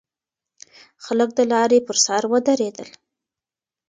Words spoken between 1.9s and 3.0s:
سر ودرېدل.